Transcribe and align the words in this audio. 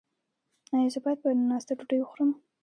ایا 0.73 0.89
زه 0.93 0.99
باید 1.03 1.19
په 1.23 1.29
ناسته 1.51 1.73
ډوډۍ 1.77 1.97
وخورم؟ 1.99 2.31